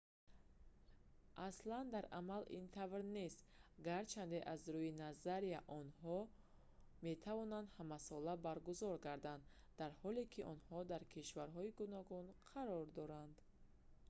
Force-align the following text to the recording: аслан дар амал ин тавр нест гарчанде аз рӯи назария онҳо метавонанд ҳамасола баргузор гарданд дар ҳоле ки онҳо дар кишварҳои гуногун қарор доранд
аслан 1.47 1.85
дар 1.93 2.05
амал 2.19 2.43
ин 2.59 2.65
тавр 2.75 3.01
нест 3.17 3.39
гарчанде 3.87 4.39
аз 4.53 4.61
рӯи 4.73 4.91
назария 5.03 5.59
онҳо 5.79 6.17
метавонанд 7.07 7.67
ҳамасола 7.79 8.33
баргузор 8.47 8.95
гарданд 9.07 9.43
дар 9.79 9.91
ҳоле 10.01 10.23
ки 10.33 10.41
онҳо 10.53 10.79
дар 10.91 11.01
кишварҳои 11.13 11.75
гуногун 11.81 12.25
қарор 12.51 12.85
доранд 12.99 13.35